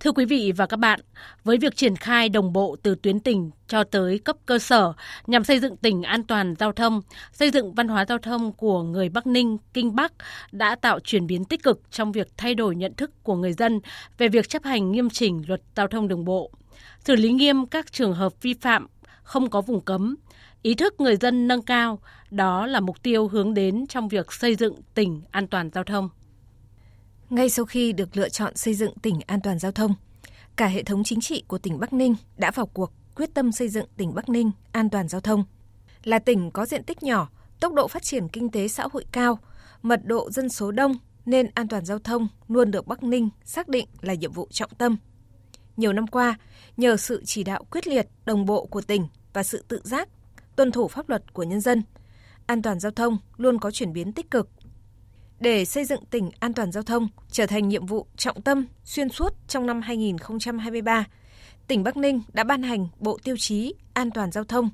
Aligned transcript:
Thưa 0.00 0.12
quý 0.12 0.24
vị 0.24 0.52
và 0.56 0.66
các 0.66 0.76
bạn, 0.76 1.00
với 1.44 1.58
việc 1.58 1.76
triển 1.76 1.96
khai 1.96 2.28
đồng 2.28 2.52
bộ 2.52 2.76
từ 2.82 2.94
tuyến 3.02 3.20
tỉnh 3.20 3.50
cho 3.68 3.84
tới 3.84 4.18
cấp 4.18 4.36
cơ 4.46 4.58
sở 4.58 4.92
nhằm 5.26 5.44
xây 5.44 5.60
dựng 5.60 5.76
tỉnh 5.76 6.02
an 6.02 6.24
toàn 6.24 6.54
giao 6.58 6.72
thông, 6.72 7.02
xây 7.32 7.50
dựng 7.50 7.74
văn 7.74 7.88
hóa 7.88 8.04
giao 8.08 8.18
thông 8.18 8.52
của 8.52 8.82
người 8.82 9.08
Bắc 9.08 9.26
Ninh, 9.26 9.56
Kinh 9.74 9.94
Bắc 9.94 10.12
đã 10.52 10.74
tạo 10.74 11.00
chuyển 11.00 11.26
biến 11.26 11.44
tích 11.44 11.62
cực 11.62 11.80
trong 11.90 12.12
việc 12.12 12.28
thay 12.36 12.54
đổi 12.54 12.76
nhận 12.76 12.94
thức 12.94 13.10
của 13.22 13.36
người 13.36 13.52
dân 13.52 13.80
về 14.18 14.28
việc 14.28 14.48
chấp 14.48 14.64
hành 14.64 14.92
nghiêm 14.92 15.10
chỉnh 15.10 15.44
luật 15.48 15.60
giao 15.76 15.88
thông 15.88 16.08
đường 16.08 16.24
bộ, 16.24 16.50
xử 17.04 17.16
lý 17.16 17.32
nghiêm 17.32 17.66
các 17.66 17.92
trường 17.92 18.14
hợp 18.14 18.42
vi 18.42 18.54
phạm 18.54 18.86
không 19.22 19.50
có 19.50 19.60
vùng 19.60 19.80
cấm, 19.80 20.16
ý 20.62 20.74
thức 20.74 21.00
người 21.00 21.16
dân 21.16 21.48
nâng 21.48 21.62
cao, 21.62 21.98
đó 22.30 22.66
là 22.66 22.80
mục 22.80 23.02
tiêu 23.02 23.28
hướng 23.28 23.54
đến 23.54 23.86
trong 23.86 24.08
việc 24.08 24.32
xây 24.32 24.54
dựng 24.54 24.74
tỉnh 24.94 25.22
an 25.30 25.46
toàn 25.46 25.70
giao 25.74 25.84
thông. 25.84 26.08
Ngay 27.30 27.50
sau 27.50 27.64
khi 27.64 27.92
được 27.92 28.16
lựa 28.16 28.28
chọn 28.28 28.56
xây 28.56 28.74
dựng 28.74 28.94
tỉnh 29.02 29.20
an 29.26 29.40
toàn 29.40 29.58
giao 29.58 29.72
thông, 29.72 29.94
cả 30.56 30.66
hệ 30.66 30.82
thống 30.82 31.04
chính 31.04 31.20
trị 31.20 31.44
của 31.48 31.58
tỉnh 31.58 31.80
Bắc 31.80 31.92
Ninh 31.92 32.14
đã 32.36 32.50
vào 32.50 32.66
cuộc 32.66 32.92
quyết 33.14 33.34
tâm 33.34 33.52
xây 33.52 33.68
dựng 33.68 33.86
tỉnh 33.96 34.14
Bắc 34.14 34.28
Ninh 34.28 34.50
an 34.72 34.90
toàn 34.90 35.08
giao 35.08 35.20
thông. 35.20 35.44
Là 36.04 36.18
tỉnh 36.18 36.50
có 36.50 36.66
diện 36.66 36.84
tích 36.84 37.02
nhỏ, 37.02 37.28
tốc 37.60 37.72
độ 37.74 37.88
phát 37.88 38.02
triển 38.02 38.28
kinh 38.28 38.50
tế 38.50 38.68
xã 38.68 38.86
hội 38.92 39.04
cao, 39.12 39.38
mật 39.82 40.00
độ 40.04 40.30
dân 40.30 40.48
số 40.48 40.70
đông 40.70 40.98
nên 41.26 41.50
an 41.54 41.68
toàn 41.68 41.84
giao 41.84 41.98
thông 41.98 42.28
luôn 42.48 42.70
được 42.70 42.86
Bắc 42.86 43.02
Ninh 43.02 43.28
xác 43.44 43.68
định 43.68 43.86
là 44.00 44.14
nhiệm 44.14 44.32
vụ 44.32 44.48
trọng 44.50 44.70
tâm. 44.78 44.96
Nhiều 45.76 45.92
năm 45.92 46.06
qua, 46.06 46.38
nhờ 46.76 46.96
sự 46.96 47.22
chỉ 47.24 47.44
đạo 47.44 47.64
quyết 47.70 47.86
liệt, 47.86 48.06
đồng 48.24 48.46
bộ 48.46 48.66
của 48.66 48.80
tỉnh 48.80 49.08
và 49.32 49.42
sự 49.42 49.64
tự 49.68 49.80
giác, 49.84 50.08
tuân 50.56 50.72
thủ 50.72 50.88
pháp 50.88 51.08
luật 51.08 51.32
của 51.32 51.42
nhân 51.42 51.60
dân, 51.60 51.82
an 52.46 52.62
toàn 52.62 52.80
giao 52.80 52.92
thông 52.92 53.18
luôn 53.36 53.58
có 53.58 53.70
chuyển 53.70 53.92
biến 53.92 54.12
tích 54.12 54.30
cực 54.30 54.48
để 55.44 55.64
xây 55.64 55.84
dựng 55.84 56.04
tỉnh 56.04 56.30
an 56.40 56.54
toàn 56.54 56.72
giao 56.72 56.82
thông 56.82 57.08
trở 57.30 57.46
thành 57.46 57.68
nhiệm 57.68 57.86
vụ 57.86 58.06
trọng 58.16 58.42
tâm 58.42 58.66
xuyên 58.84 59.08
suốt 59.08 59.34
trong 59.48 59.66
năm 59.66 59.80
2023, 59.82 61.04
tỉnh 61.66 61.82
Bắc 61.82 61.96
Ninh 61.96 62.22
đã 62.32 62.44
ban 62.44 62.62
hành 62.62 62.88
Bộ 62.98 63.18
Tiêu 63.24 63.36
chí 63.36 63.74
An 63.92 64.10
toàn 64.10 64.32
giao 64.32 64.44
thông. 64.44 64.70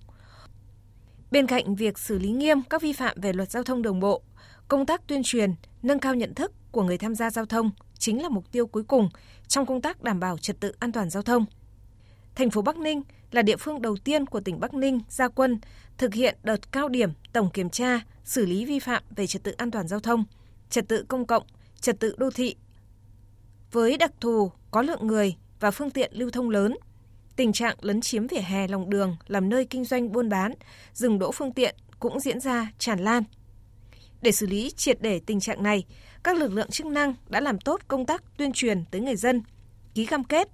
Bên 1.31 1.47
cạnh 1.47 1.75
việc 1.75 1.99
xử 1.99 2.19
lý 2.19 2.31
nghiêm 2.31 2.63
các 2.63 2.83
vi 2.83 2.93
phạm 2.93 3.21
về 3.21 3.33
luật 3.33 3.51
giao 3.51 3.63
thông 3.63 3.83
đường 3.83 4.01
bộ, 4.01 4.23
công 4.69 4.87
tác 4.87 5.07
tuyên 5.07 5.23
truyền, 5.25 5.55
nâng 5.83 5.99
cao 5.99 6.15
nhận 6.15 6.35
thức 6.35 6.53
của 6.73 6.83
người 6.83 6.99
tham 6.99 7.15
gia 7.15 7.31
giao 7.31 7.47
thông 7.47 7.71
chính 7.99 8.23
là 8.23 8.29
mục 8.29 8.53
tiêu 8.53 8.67
cuối 8.67 8.83
cùng 8.83 9.09
trong 9.49 9.67
công 9.67 9.81
tác 9.81 10.03
đảm 10.03 10.21
bảo 10.21 10.39
trật 10.39 10.61
tự 10.61 10.73
an 10.79 10.93
toàn 10.93 11.11
giao 11.11 11.23
thông. 11.23 11.45
Thành 12.35 12.51
phố 12.51 12.63
Bắc 12.63 12.77
Ninh 12.77 13.03
là 13.31 13.43
địa 13.43 13.57
phương 13.57 13.83
đầu 13.83 13.97
tiên 14.05 14.27
của 14.27 14.41
tỉnh 14.41 14.61
Bắc 14.61 14.75
Ninh 14.75 15.01
ra 15.09 15.29
quân 15.29 15.61
thực 15.99 16.15
hiện 16.15 16.37
đợt 16.43 16.73
cao 16.73 16.89
điểm 16.89 17.11
tổng 17.33 17.51
kiểm 17.51 17.71
tra, 17.71 18.01
xử 18.25 18.47
lý 18.47 18.65
vi 18.65 18.79
phạm 18.79 19.03
về 19.17 19.27
trật 19.27 19.43
tự 19.43 19.53
an 19.53 19.71
toàn 19.71 19.89
giao 19.89 20.01
thông– 20.01 20.25
trật 20.71 20.89
tự 20.89 21.05
công 21.09 21.27
cộng, 21.27 21.43
trật 21.81 22.01
tự 22.01 22.15
đô 22.19 22.31
thị. 22.31 22.57
Với 23.73 23.97
đặc 23.97 24.13
thù 24.21 24.51
có 24.71 24.83
lượng 24.83 25.07
người 25.07 25.37
và 25.61 25.71
phương 25.71 25.91
tiện 25.91 26.13
lưu 26.15 26.31
thông 26.31 26.51
lớn, 26.51 26.77
tình 27.37 27.53
trạng 27.53 27.77
lấn 27.81 28.01
chiếm 28.01 28.27
vỉa 28.27 28.41
hè 28.41 28.69
lòng 28.69 28.91
đường 28.91 29.17
làm 29.27 29.49
nơi 29.49 29.65
kinh 29.65 29.85
doanh 29.85 30.13
buôn 30.13 30.29
bán, 30.29 30.53
dừng 30.93 31.19
đỗ 31.19 31.33
phương 31.33 31.53
tiện 31.53 31.75
cũng 32.01 32.21
diễn 32.21 32.41
ra 32.41 32.73
tràn 32.79 32.99
lan. 32.99 33.23
Để 34.23 34.33
xử 34.33 34.47
lý 34.47 34.71
triệt 34.77 35.03
để 35.03 35.21
tình 35.27 35.41
trạng 35.41 35.63
này, 35.63 35.85
các 36.23 36.37
lực 36.37 36.53
lượng 36.53 36.71
chức 36.71 36.87
năng 36.87 37.15
đã 37.29 37.41
làm 37.41 37.59
tốt 37.59 37.81
công 37.89 38.07
tác 38.07 38.23
tuyên 38.37 38.53
truyền 38.53 38.85
tới 38.91 39.01
người 39.01 39.17
dân, 39.17 39.43
ký 39.95 40.07
cam 40.07 40.25
kết, 40.25 40.49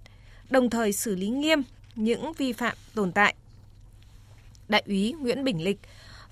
đồng 0.51 0.71
thời 0.71 0.93
xử 0.93 1.17
lý 1.17 1.29
nghiêm 1.29 1.63
những 1.95 2.33
vi 2.33 2.53
phạm 2.53 2.77
tồn 2.95 3.13
tại. 3.13 3.35
Đại 4.69 4.83
úy 4.87 5.13
Nguyễn 5.13 5.45
Bình 5.45 5.65
Lịch, 5.65 5.81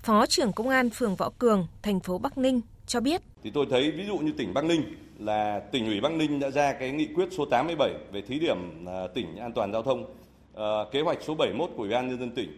Phó 0.03 0.27
trưởng 0.27 0.53
Công 0.53 0.69
an 0.69 0.91
phường 0.91 1.17
Võ 1.17 1.31
Cường, 1.39 1.67
thành 1.83 2.01
phố 2.01 2.19
Bắc 2.19 2.39
Ninh 2.39 2.61
cho 2.87 3.01
biết. 3.01 3.23
Thì 3.45 3.51
tôi 3.51 3.67
thấy 3.71 3.91
ví 3.91 4.07
dụ 4.07 4.19
như 4.19 4.33
tỉnh 4.33 4.55
Bắc 4.55 4.65
Ninh 4.65 4.83
là 5.19 5.61
tỉnh 5.73 5.87
ủy 5.87 6.01
Bắc 6.01 6.13
Ninh 6.13 6.41
đã 6.41 6.51
ra 6.51 6.73
cái 6.73 6.91
nghị 6.91 7.07
quyết 7.15 7.29
số 7.31 7.45
87 7.45 7.95
về 8.13 8.23
thí 8.23 8.39
điểm 8.39 8.87
à, 8.87 9.07
tỉnh 9.15 9.37
an 9.37 9.53
toàn 9.53 9.73
giao 9.73 9.83
thông, 9.83 10.05
ờ, 10.55 10.89
kế 10.93 11.01
hoạch 11.01 11.19
số 11.23 11.35
71 11.35 11.71
của 11.77 11.83
Ủy 11.83 11.93
ban 11.93 12.09
nhân 12.09 12.19
dân 12.19 12.31
tỉnh 12.31 12.49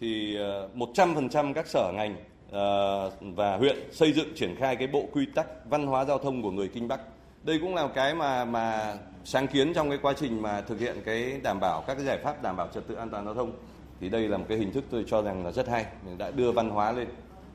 thì 0.00 0.36
ờ, 0.36 0.68
100% 0.74 1.54
các 1.54 1.66
sở 1.66 1.92
ngành 1.94 2.16
ờ, 2.50 3.10
và 3.20 3.56
huyện 3.56 3.76
xây 3.92 4.12
dựng 4.12 4.34
triển 4.34 4.56
khai 4.56 4.76
cái 4.76 4.86
bộ 4.86 5.08
quy 5.12 5.26
tắc 5.34 5.46
văn 5.70 5.86
hóa 5.86 6.04
giao 6.04 6.18
thông 6.18 6.42
của 6.42 6.50
người 6.50 6.68
Kinh 6.68 6.88
Bắc. 6.88 7.00
Đây 7.42 7.58
cũng 7.58 7.74
là 7.74 7.88
cái 7.88 8.14
mà 8.14 8.44
mà 8.44 8.94
sáng 9.24 9.46
kiến 9.46 9.74
trong 9.74 9.88
cái 9.88 9.98
quá 10.02 10.12
trình 10.16 10.42
mà 10.42 10.60
thực 10.60 10.80
hiện 10.80 10.96
cái 11.04 11.40
đảm 11.42 11.60
bảo 11.60 11.84
các 11.86 11.94
cái 11.94 12.04
giải 12.04 12.18
pháp 12.18 12.42
đảm 12.42 12.56
bảo 12.56 12.68
trật 12.74 12.88
tự 12.88 12.94
an 12.94 13.10
toàn 13.10 13.24
giao 13.24 13.34
thông 13.34 13.52
thì 14.00 14.08
đây 14.08 14.28
là 14.28 14.38
một 14.38 14.44
cái 14.48 14.58
hình 14.58 14.72
thức 14.72 14.84
tôi 14.90 15.04
cho 15.06 15.22
rằng 15.22 15.44
là 15.44 15.52
rất 15.52 15.68
hay 15.68 15.86
mình 16.06 16.18
đã 16.18 16.30
đưa 16.30 16.52
văn 16.52 16.70
hóa 16.70 16.92
lên 16.92 17.08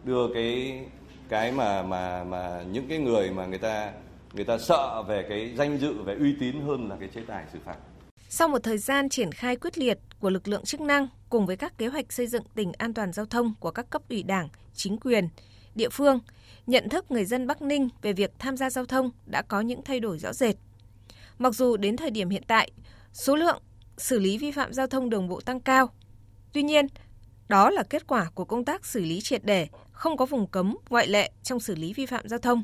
đưa 0.03 0.33
cái 0.33 0.79
cái 1.29 1.51
mà 1.51 1.83
mà 1.83 2.23
mà 2.23 2.63
những 2.71 2.87
cái 2.89 2.97
người 2.97 3.31
mà 3.31 3.45
người 3.45 3.57
ta 3.57 3.91
người 4.33 4.45
ta 4.45 4.57
sợ 4.57 5.03
về 5.07 5.25
cái 5.29 5.53
danh 5.57 5.77
dự 5.77 5.93
về 5.93 6.15
uy 6.15 6.35
tín 6.39 6.61
hơn 6.61 6.89
là 6.89 6.95
cái 6.99 7.09
chế 7.15 7.21
tài 7.27 7.45
xử 7.53 7.59
phạt. 7.65 7.75
Sau 8.29 8.47
một 8.47 8.63
thời 8.63 8.77
gian 8.77 9.09
triển 9.09 9.31
khai 9.31 9.55
quyết 9.55 9.77
liệt 9.77 9.99
của 10.19 10.29
lực 10.29 10.47
lượng 10.47 10.63
chức 10.63 10.81
năng 10.81 11.07
cùng 11.29 11.45
với 11.45 11.57
các 11.57 11.77
kế 11.77 11.87
hoạch 11.87 12.13
xây 12.13 12.27
dựng 12.27 12.43
tỉnh 12.55 12.71
an 12.77 12.93
toàn 12.93 13.13
giao 13.13 13.25
thông 13.25 13.53
của 13.59 13.71
các 13.71 13.89
cấp 13.89 14.01
ủy 14.09 14.23
Đảng, 14.23 14.49
chính 14.73 14.97
quyền, 14.97 15.29
địa 15.75 15.89
phương, 15.89 16.19
nhận 16.67 16.89
thức 16.89 17.11
người 17.11 17.25
dân 17.25 17.47
Bắc 17.47 17.61
Ninh 17.61 17.89
về 18.01 18.13
việc 18.13 18.31
tham 18.39 18.57
gia 18.57 18.69
giao 18.69 18.85
thông 18.85 19.11
đã 19.25 19.41
có 19.41 19.61
những 19.61 19.81
thay 19.85 19.99
đổi 19.99 20.19
rõ 20.19 20.33
rệt. 20.33 20.55
Mặc 21.39 21.53
dù 21.55 21.77
đến 21.77 21.97
thời 21.97 22.11
điểm 22.11 22.29
hiện 22.29 22.43
tại, 22.47 22.71
số 23.13 23.35
lượng 23.35 23.61
xử 23.97 24.19
lý 24.19 24.37
vi 24.37 24.51
phạm 24.51 24.73
giao 24.73 24.87
thông 24.87 25.09
đường 25.09 25.27
bộ 25.27 25.41
tăng 25.41 25.59
cao, 25.59 25.89
tuy 26.53 26.63
nhiên, 26.63 26.87
đó 27.47 27.69
là 27.69 27.83
kết 27.83 28.07
quả 28.07 28.29
của 28.35 28.45
công 28.45 28.65
tác 28.65 28.85
xử 28.85 28.99
lý 28.99 29.21
triệt 29.21 29.41
để 29.43 29.67
không 29.91 30.17
có 30.17 30.25
vùng 30.25 30.47
cấm, 30.47 30.77
ngoại 30.89 31.07
lệ 31.07 31.31
trong 31.43 31.59
xử 31.59 31.75
lý 31.75 31.93
vi 31.93 32.05
phạm 32.05 32.29
giao 32.29 32.39
thông. 32.39 32.63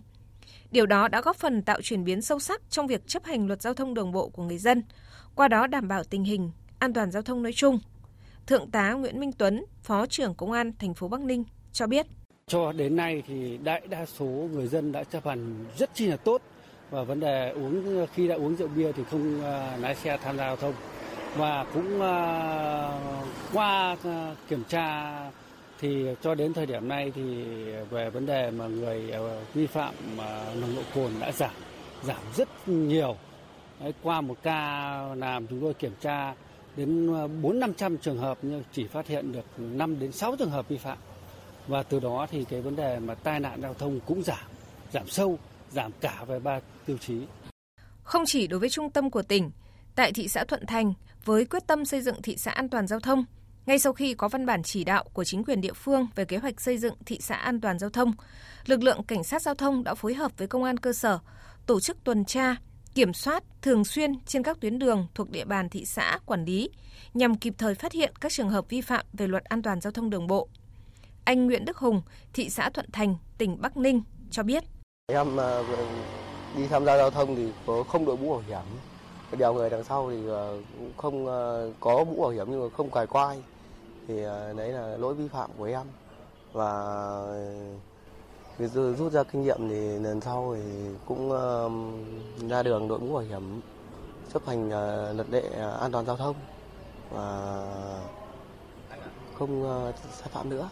Điều 0.71 0.85
đó 0.85 1.07
đã 1.07 1.21
góp 1.21 1.35
phần 1.35 1.61
tạo 1.61 1.81
chuyển 1.81 2.03
biến 2.03 2.21
sâu 2.21 2.39
sắc 2.39 2.61
trong 2.69 2.87
việc 2.87 3.07
chấp 3.07 3.23
hành 3.23 3.47
luật 3.47 3.61
giao 3.61 3.73
thông 3.73 3.93
đường 3.93 4.11
bộ 4.11 4.29
của 4.29 4.43
người 4.43 4.57
dân, 4.57 4.83
qua 5.35 5.47
đó 5.47 5.67
đảm 5.67 5.87
bảo 5.87 6.03
tình 6.03 6.23
hình 6.23 6.51
an 6.79 6.93
toàn 6.93 7.11
giao 7.11 7.21
thông 7.21 7.43
nói 7.43 7.53
chung. 7.53 7.79
Thượng 8.47 8.71
tá 8.71 8.93
Nguyễn 8.93 9.19
Minh 9.19 9.31
Tuấn, 9.31 9.65
Phó 9.83 10.05
trưởng 10.05 10.35
Công 10.35 10.51
an 10.51 10.71
thành 10.79 10.93
phố 10.93 11.07
Bắc 11.07 11.21
Ninh 11.21 11.43
cho 11.71 11.87
biết. 11.87 12.05
Cho 12.47 12.71
đến 12.71 12.95
nay 12.95 13.23
thì 13.27 13.57
đại 13.63 13.81
đa 13.89 14.05
số 14.05 14.25
người 14.25 14.67
dân 14.67 14.91
đã 14.91 15.03
chấp 15.03 15.25
hành 15.25 15.65
rất 15.77 15.89
chi 15.93 16.07
là 16.07 16.17
tốt 16.17 16.41
và 16.89 17.03
vấn 17.03 17.19
đề 17.19 17.49
uống 17.49 18.05
khi 18.13 18.27
đã 18.27 18.35
uống 18.35 18.55
rượu 18.55 18.67
bia 18.67 18.91
thì 18.91 19.03
không 19.11 19.43
à, 19.43 19.77
lái 19.77 19.95
xe 19.95 20.17
tham 20.23 20.37
gia 20.37 20.45
giao 20.45 20.55
thông 20.55 20.73
và 21.35 21.65
cũng 21.73 22.01
ờ, 22.01 22.99
qua 23.53 23.97
ờ, 24.03 24.35
kiểm 24.49 24.63
tra 24.63 25.19
thì 25.79 26.05
cho 26.21 26.35
đến 26.35 26.53
thời 26.53 26.65
điểm 26.65 26.87
này 26.87 27.11
thì 27.15 27.43
về 27.89 28.09
vấn 28.09 28.25
đề 28.25 28.51
mà 28.51 28.67
người 28.67 29.11
ờ, 29.11 29.39
vi 29.53 29.67
phạm 29.67 29.93
nồng 30.61 30.75
độ 30.75 30.81
cồn 30.95 31.11
đã 31.19 31.31
giảm 31.31 31.53
giảm 32.03 32.21
rất 32.35 32.49
nhiều. 32.67 33.17
Đấy, 33.79 33.93
qua 34.03 34.21
một 34.21 34.37
ca 34.43 34.99
làm 35.15 35.47
chúng 35.47 35.61
tôi 35.61 35.73
kiểm 35.73 35.93
tra 36.01 36.33
đến 36.75 37.13
ờ, 37.13 37.27
bốn 37.27 37.59
năm 37.59 37.73
trăm 37.73 37.97
trường 37.97 38.17
hợp 38.17 38.37
nhưng 38.41 38.63
chỉ 38.73 38.87
phát 38.87 39.07
hiện 39.07 39.31
được 39.31 39.45
5 39.57 39.99
đến 39.99 40.11
6 40.11 40.35
trường 40.35 40.49
hợp 40.49 40.69
vi 40.69 40.77
phạm. 40.77 40.97
Và 41.67 41.83
từ 41.83 41.99
đó 41.99 42.27
thì 42.31 42.45
cái 42.49 42.61
vấn 42.61 42.75
đề 42.75 42.99
mà 42.99 43.15
tai 43.15 43.39
nạn 43.39 43.61
giao 43.61 43.73
thông 43.73 43.99
cũng 44.05 44.23
giảm 44.23 44.45
giảm 44.93 45.07
sâu 45.07 45.39
giảm 45.71 45.91
cả 46.01 46.23
về 46.27 46.39
ba 46.39 46.59
tiêu 46.85 46.97
chí. 46.97 47.17
Không 48.03 48.23
chỉ 48.25 48.47
đối 48.47 48.59
với 48.59 48.69
trung 48.69 48.89
tâm 48.89 49.09
của 49.09 49.21
tỉnh 49.21 49.51
tại 49.95 50.13
thị 50.13 50.27
xã 50.27 50.43
Thuận 50.43 50.65
Thành 50.65 50.93
với 51.25 51.45
quyết 51.45 51.67
tâm 51.67 51.85
xây 51.85 52.01
dựng 52.01 52.21
thị 52.21 52.37
xã 52.37 52.51
an 52.51 52.69
toàn 52.69 52.87
giao 52.87 52.99
thông 52.99 53.25
ngay 53.65 53.79
sau 53.79 53.93
khi 53.93 54.13
có 54.13 54.27
văn 54.27 54.45
bản 54.45 54.63
chỉ 54.63 54.83
đạo 54.83 55.03
của 55.13 55.23
chính 55.23 55.43
quyền 55.43 55.61
địa 55.61 55.73
phương 55.73 56.07
về 56.15 56.25
kế 56.25 56.37
hoạch 56.37 56.61
xây 56.61 56.77
dựng 56.77 56.95
thị 57.05 57.17
xã 57.21 57.35
an 57.35 57.61
toàn 57.61 57.79
giao 57.79 57.89
thông, 57.89 58.13
lực 58.65 58.83
lượng 58.83 59.03
cảnh 59.03 59.23
sát 59.23 59.41
giao 59.41 59.55
thông 59.55 59.83
đã 59.83 59.95
phối 59.95 60.13
hợp 60.13 60.31
với 60.37 60.47
công 60.47 60.63
an 60.63 60.77
cơ 60.77 60.93
sở 60.93 61.19
tổ 61.65 61.79
chức 61.79 62.03
tuần 62.03 62.25
tra, 62.25 62.55
kiểm 62.95 63.13
soát 63.13 63.43
thường 63.61 63.85
xuyên 63.85 64.19
trên 64.25 64.43
các 64.43 64.57
tuyến 64.61 64.79
đường 64.79 65.07
thuộc 65.15 65.29
địa 65.29 65.45
bàn 65.45 65.69
thị 65.69 65.85
xã 65.85 66.19
quản 66.25 66.45
lý 66.45 66.69
nhằm 67.13 67.35
kịp 67.35 67.53
thời 67.57 67.75
phát 67.75 67.91
hiện 67.91 68.13
các 68.21 68.31
trường 68.31 68.49
hợp 68.49 68.69
vi 68.69 68.81
phạm 68.81 69.05
về 69.13 69.27
luật 69.27 69.43
an 69.43 69.61
toàn 69.61 69.81
giao 69.81 69.91
thông 69.91 70.09
đường 70.09 70.27
bộ. 70.27 70.47
Anh 71.23 71.45
Nguyễn 71.45 71.65
Đức 71.65 71.77
Hùng, 71.77 72.01
thị 72.33 72.49
xã 72.49 72.69
Thuận 72.69 72.91
Thành, 72.91 73.15
tỉnh 73.37 73.61
Bắc 73.61 73.77
Ninh 73.77 74.01
cho 74.31 74.43
biết. 74.43 74.63
Em 75.07 75.39
à, 75.39 75.61
đi 76.57 76.67
tham 76.67 76.85
gia 76.85 76.97
giao 76.97 77.11
thông 77.11 77.35
thì 77.35 77.47
có 77.65 77.83
không 77.83 78.05
đội 78.05 78.17
mũ 78.17 78.29
bảo 78.29 78.43
hiểm. 78.47 78.77
Đèo 79.37 79.53
người 79.53 79.69
đằng 79.69 79.83
sau 79.83 80.09
thì 80.11 80.27
ờ, 80.27 80.57
cũng 80.77 80.91
không 80.97 81.27
ờ, 81.27 81.71
có 81.79 82.03
mũ 82.03 82.21
bảo 82.21 82.29
hiểm 82.29 82.47
nhưng 82.51 82.63
mà 82.63 82.69
không 82.77 82.91
cài 82.91 83.07
quai. 83.07 83.43
Thì 84.07 84.23
ờ, 84.23 84.53
đấy 84.53 84.69
là 84.69 84.97
lỗi 84.97 85.13
vi 85.13 85.27
phạm 85.27 85.49
của 85.57 85.63
em. 85.63 85.87
Và 86.53 86.95
rút 88.73 89.11
ra 89.13 89.23
kinh 89.23 89.43
nghiệm 89.43 89.69
thì 89.69 89.99
lần 89.99 90.21
sau 90.21 90.55
thì 90.55 90.61
cũng 91.05 91.29
ra 92.49 92.63
đường 92.63 92.87
đội 92.87 92.99
mũ 92.99 93.13
bảo 93.13 93.23
hiểm 93.23 93.61
chấp 94.33 94.45
hành 94.45 94.69
luật 95.15 95.29
lệ 95.29 95.43
an 95.79 95.91
toàn 95.91 96.05
giao 96.05 96.17
thông. 96.17 96.35
Và 97.11 97.65
không 99.39 99.83
sai 100.19 100.29
phạm 100.31 100.49
nữa. 100.49 100.69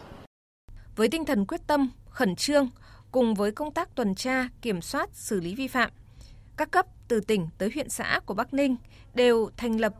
Với 0.96 1.08
tinh 1.08 1.24
thần 1.24 1.46
quyết 1.46 1.60
tâm, 1.66 1.90
khẩn 2.10 2.36
trương 2.36 2.68
cùng 3.12 3.34
với 3.34 3.52
công 3.52 3.72
tác 3.74 3.94
tuần 3.94 4.14
tra, 4.14 4.48
kiểm 4.62 4.82
soát, 4.82 5.10
xử 5.12 5.40
lý 5.40 5.54
vi 5.54 5.68
phạm, 5.68 5.90
các 6.56 6.70
cấp 6.70 6.86
từ 7.08 7.20
tỉnh 7.20 7.48
tới 7.58 7.70
huyện 7.74 7.88
xã 7.88 8.20
của 8.26 8.34
Bắc 8.34 8.54
Ninh 8.54 8.76
đều 9.14 9.50
thành 9.56 9.80
lập 9.80 9.94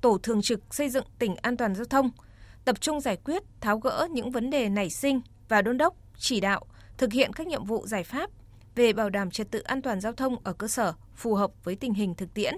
tổ 0.00 0.18
thường 0.18 0.42
trực 0.42 0.74
xây 0.74 0.88
dựng 0.88 1.04
tỉnh 1.18 1.36
an 1.36 1.56
toàn 1.56 1.74
giao 1.74 1.84
thông– 1.84 2.10
tập 2.68 2.80
trung 2.80 3.00
giải 3.00 3.16
quyết, 3.24 3.42
tháo 3.60 3.78
gỡ 3.78 4.08
những 4.10 4.30
vấn 4.30 4.50
đề 4.50 4.68
nảy 4.68 4.90
sinh 4.90 5.20
và 5.48 5.62
đôn 5.62 5.78
đốc, 5.78 5.94
chỉ 6.18 6.40
đạo 6.40 6.66
thực 6.98 7.12
hiện 7.12 7.32
các 7.32 7.46
nhiệm 7.46 7.64
vụ 7.64 7.86
giải 7.86 8.04
pháp 8.04 8.30
về 8.74 8.92
bảo 8.92 9.10
đảm 9.10 9.30
trật 9.30 9.50
tự 9.50 9.60
an 9.60 9.82
toàn 9.82 10.00
giao 10.00 10.12
thông 10.12 10.36
ở 10.44 10.52
cơ 10.52 10.68
sở 10.68 10.92
phù 11.16 11.34
hợp 11.34 11.50
với 11.64 11.76
tình 11.76 11.94
hình 11.94 12.14
thực 12.14 12.34
tiễn. 12.34 12.54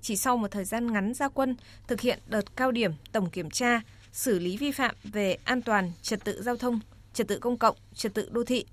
chỉ 0.00 0.16
sau 0.16 0.36
một 0.36 0.50
thời 0.50 0.64
gian 0.64 0.92
ngắn 0.92 1.14
ra 1.14 1.28
quân 1.28 1.56
thực 1.86 2.00
hiện 2.00 2.18
đợt 2.26 2.56
cao 2.56 2.70
điểm 2.70 2.92
tổng 3.12 3.30
kiểm 3.30 3.50
tra, 3.50 3.80
xử 4.12 4.38
lý 4.38 4.56
vi 4.56 4.72
phạm 4.72 4.94
về 5.04 5.36
an 5.44 5.62
toàn 5.62 5.92
trật 6.02 6.24
tự 6.24 6.42
giao 6.42 6.56
thông, 6.56 6.80
trật 7.12 7.28
tự 7.28 7.38
công 7.38 7.58
cộng, 7.58 7.76
trật 7.94 8.14
tự 8.14 8.28
đô 8.32 8.44
thị. 8.44 8.64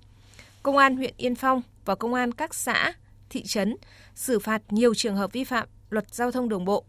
Công 0.64 0.78
an 0.78 0.98
huyện 0.98 1.14
Yên 1.18 1.36
Phong 1.36 1.62
và 1.86 1.96
công 1.96 2.14
an 2.14 2.32
các 2.32 2.56
xã, 2.56 2.94
thị 3.32 3.44
trấn 3.44 3.76
xử 4.16 4.40
phạt 4.40 4.62
nhiều 4.70 4.94
trường 4.94 5.16
hợp 5.16 5.34
vi 5.34 5.44
phạm 5.44 5.68
luật 5.90 6.16
giao 6.16 6.32
thông 6.32 6.50
đường 6.50 6.66
bộ. 6.66 6.84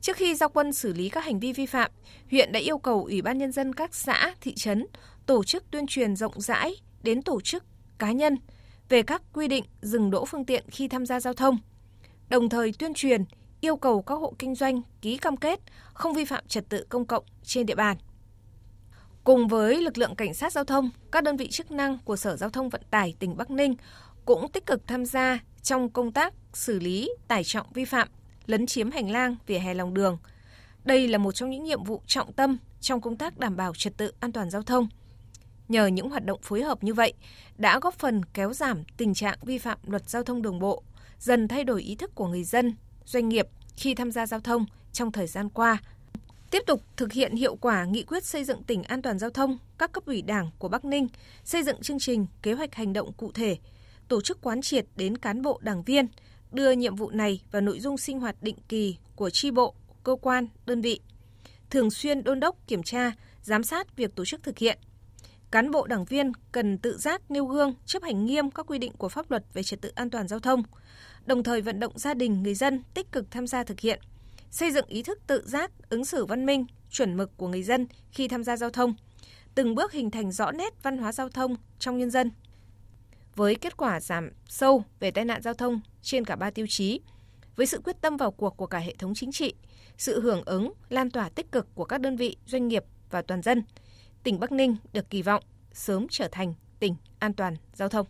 Trước 0.00 0.16
khi 0.16 0.34
giao 0.34 0.48
quân 0.48 0.72
xử 0.72 0.92
lý 0.92 1.08
các 1.08 1.24
hành 1.24 1.40
vi 1.40 1.52
vi 1.52 1.66
phạm, 1.66 1.90
huyện 2.30 2.52
đã 2.52 2.60
yêu 2.60 2.78
cầu 2.78 3.04
Ủy 3.04 3.22
ban 3.22 3.38
nhân 3.38 3.52
dân 3.52 3.72
các 3.72 3.94
xã, 3.94 4.34
thị 4.40 4.54
trấn 4.54 4.86
tổ 5.26 5.44
chức 5.44 5.70
tuyên 5.70 5.86
truyền 5.86 6.16
rộng 6.16 6.40
rãi 6.40 6.74
đến 7.02 7.22
tổ 7.22 7.40
chức, 7.40 7.64
cá 7.98 8.12
nhân 8.12 8.36
về 8.88 9.02
các 9.02 9.22
quy 9.32 9.48
định 9.48 9.64
dừng 9.82 10.10
đỗ 10.10 10.24
phương 10.24 10.44
tiện 10.44 10.64
khi 10.70 10.88
tham 10.88 11.06
gia 11.06 11.20
giao 11.20 11.34
thông. 11.34 11.58
Đồng 12.28 12.48
thời 12.48 12.72
tuyên 12.72 12.94
truyền 12.94 13.24
yêu 13.60 13.76
cầu 13.76 14.02
các 14.02 14.14
hộ 14.14 14.34
kinh 14.38 14.54
doanh 14.54 14.82
ký 15.02 15.16
cam 15.16 15.36
kết 15.36 15.60
không 15.94 16.14
vi 16.14 16.24
phạm 16.24 16.44
trật 16.48 16.68
tự 16.68 16.86
công 16.88 17.04
cộng 17.04 17.24
trên 17.44 17.66
địa 17.66 17.74
bàn. 17.74 17.96
Cùng 19.24 19.48
với 19.48 19.82
lực 19.82 19.98
lượng 19.98 20.14
cảnh 20.14 20.34
sát 20.34 20.52
giao 20.52 20.64
thông, 20.64 20.90
các 21.12 21.24
đơn 21.24 21.36
vị 21.36 21.48
chức 21.48 21.70
năng 21.70 21.98
của 22.04 22.16
Sở 22.16 22.36
Giao 22.36 22.50
thông 22.50 22.68
Vận 22.68 22.82
tải 22.90 23.14
tỉnh 23.18 23.36
Bắc 23.36 23.50
Ninh 23.50 23.74
cũng 24.30 24.48
tích 24.48 24.66
cực 24.66 24.86
tham 24.86 25.04
gia 25.04 25.38
trong 25.62 25.90
công 25.90 26.12
tác 26.12 26.34
xử 26.52 26.78
lý 26.78 27.10
tải 27.28 27.44
trọng 27.44 27.66
vi 27.72 27.84
phạm, 27.84 28.08
lấn 28.46 28.66
chiếm 28.66 28.90
hành 28.90 29.10
lang 29.10 29.36
vỉa 29.46 29.58
hè 29.58 29.74
lòng 29.74 29.94
đường. 29.94 30.18
Đây 30.84 31.08
là 31.08 31.18
một 31.18 31.32
trong 31.32 31.50
những 31.50 31.64
nhiệm 31.64 31.84
vụ 31.84 32.02
trọng 32.06 32.32
tâm 32.32 32.58
trong 32.80 33.00
công 33.00 33.16
tác 33.16 33.38
đảm 33.38 33.56
bảo 33.56 33.74
trật 33.74 33.96
tự 33.96 34.12
an 34.20 34.32
toàn 34.32 34.50
giao 34.50 34.62
thông. 34.62 34.88
Nhờ 35.68 35.86
những 35.86 36.10
hoạt 36.10 36.24
động 36.24 36.40
phối 36.42 36.62
hợp 36.62 36.84
như 36.84 36.94
vậy 36.94 37.12
đã 37.58 37.78
góp 37.78 37.94
phần 37.94 38.24
kéo 38.34 38.52
giảm 38.52 38.82
tình 38.96 39.14
trạng 39.14 39.38
vi 39.42 39.58
phạm 39.58 39.78
luật 39.86 40.10
giao 40.10 40.22
thông 40.22 40.42
đường 40.42 40.58
bộ, 40.58 40.82
dần 41.18 41.48
thay 41.48 41.64
đổi 41.64 41.82
ý 41.82 41.94
thức 41.94 42.14
của 42.14 42.26
người 42.26 42.44
dân, 42.44 42.74
doanh 43.04 43.28
nghiệp 43.28 43.48
khi 43.76 43.94
tham 43.94 44.12
gia 44.12 44.26
giao 44.26 44.40
thông 44.40 44.66
trong 44.92 45.12
thời 45.12 45.26
gian 45.26 45.48
qua. 45.48 45.78
Tiếp 46.50 46.62
tục 46.66 46.82
thực 46.96 47.12
hiện 47.12 47.36
hiệu 47.36 47.56
quả 47.56 47.84
nghị 47.84 48.02
quyết 48.02 48.24
xây 48.24 48.44
dựng 48.44 48.62
tỉnh 48.62 48.82
an 48.82 49.02
toàn 49.02 49.18
giao 49.18 49.30
thông, 49.30 49.58
các 49.78 49.92
cấp 49.92 50.06
ủy 50.06 50.22
đảng 50.22 50.50
của 50.58 50.68
Bắc 50.68 50.84
Ninh 50.84 51.08
xây 51.44 51.62
dựng 51.62 51.82
chương 51.82 51.98
trình, 51.98 52.26
kế 52.42 52.52
hoạch 52.52 52.74
hành 52.74 52.92
động 52.92 53.12
cụ 53.12 53.32
thể, 53.32 53.56
tổ 54.10 54.20
chức 54.20 54.40
quán 54.42 54.62
triệt 54.62 54.86
đến 54.96 55.18
cán 55.18 55.42
bộ 55.42 55.58
đảng 55.62 55.82
viên, 55.82 56.06
đưa 56.52 56.70
nhiệm 56.70 56.96
vụ 56.96 57.10
này 57.10 57.42
vào 57.50 57.62
nội 57.62 57.80
dung 57.80 57.98
sinh 57.98 58.20
hoạt 58.20 58.36
định 58.42 58.56
kỳ 58.68 58.96
của 59.16 59.30
tri 59.30 59.50
bộ, 59.50 59.74
cơ 60.04 60.16
quan, 60.22 60.46
đơn 60.66 60.80
vị. 60.80 61.00
Thường 61.70 61.90
xuyên 61.90 62.24
đôn 62.24 62.40
đốc 62.40 62.56
kiểm 62.66 62.82
tra, 62.82 63.12
giám 63.42 63.62
sát 63.62 63.96
việc 63.96 64.14
tổ 64.14 64.24
chức 64.24 64.42
thực 64.42 64.58
hiện. 64.58 64.78
Cán 65.50 65.70
bộ 65.70 65.86
đảng 65.86 66.04
viên 66.04 66.32
cần 66.52 66.78
tự 66.78 66.98
giác 66.98 67.30
nêu 67.30 67.46
gương, 67.46 67.74
chấp 67.86 68.02
hành 68.02 68.26
nghiêm 68.26 68.50
các 68.50 68.66
quy 68.66 68.78
định 68.78 68.92
của 68.98 69.08
pháp 69.08 69.30
luật 69.30 69.44
về 69.54 69.62
trật 69.62 69.80
tự 69.80 69.92
an 69.94 70.10
toàn 70.10 70.28
giao 70.28 70.40
thông, 70.40 70.62
đồng 71.26 71.42
thời 71.42 71.60
vận 71.60 71.80
động 71.80 71.98
gia 71.98 72.14
đình, 72.14 72.42
người 72.42 72.54
dân 72.54 72.82
tích 72.94 73.12
cực 73.12 73.30
tham 73.30 73.46
gia 73.46 73.64
thực 73.64 73.80
hiện, 73.80 74.00
xây 74.50 74.70
dựng 74.70 74.86
ý 74.86 75.02
thức 75.02 75.18
tự 75.26 75.42
giác, 75.46 75.70
ứng 75.88 76.04
xử 76.04 76.26
văn 76.26 76.46
minh, 76.46 76.66
chuẩn 76.90 77.16
mực 77.16 77.36
của 77.36 77.48
người 77.48 77.62
dân 77.62 77.86
khi 78.10 78.28
tham 78.28 78.44
gia 78.44 78.56
giao 78.56 78.70
thông, 78.70 78.94
từng 79.54 79.74
bước 79.74 79.92
hình 79.92 80.10
thành 80.10 80.32
rõ 80.32 80.50
nét 80.50 80.82
văn 80.82 80.98
hóa 80.98 81.12
giao 81.12 81.28
thông 81.28 81.56
trong 81.78 81.98
nhân 81.98 82.10
dân. 82.10 82.30
Với 83.36 83.54
kết 83.54 83.76
quả 83.76 84.00
giảm 84.00 84.30
sâu 84.46 84.84
về 85.00 85.10
tai 85.10 85.24
nạn 85.24 85.42
giao 85.42 85.54
thông 85.54 85.80
trên 86.02 86.24
cả 86.24 86.36
ba 86.36 86.50
tiêu 86.50 86.66
chí, 86.68 87.00
với 87.56 87.66
sự 87.66 87.80
quyết 87.84 88.00
tâm 88.00 88.16
vào 88.16 88.30
cuộc 88.30 88.56
của 88.56 88.66
cả 88.66 88.78
hệ 88.78 88.94
thống 88.98 89.14
chính 89.14 89.32
trị, 89.32 89.54
sự 89.98 90.20
hưởng 90.20 90.42
ứng, 90.44 90.72
lan 90.88 91.10
tỏa 91.10 91.28
tích 91.28 91.52
cực 91.52 91.74
của 91.74 91.84
các 91.84 92.00
đơn 92.00 92.16
vị, 92.16 92.36
doanh 92.46 92.68
nghiệp 92.68 92.84
và 93.10 93.22
toàn 93.22 93.42
dân, 93.42 93.62
tỉnh 94.22 94.40
Bắc 94.40 94.52
Ninh 94.52 94.76
được 94.92 95.10
kỳ 95.10 95.22
vọng 95.22 95.44
sớm 95.72 96.06
trở 96.10 96.28
thành 96.32 96.54
tỉnh 96.78 96.94
an 97.18 97.32
toàn 97.32 97.56
giao 97.74 97.88
thông. 97.88 98.06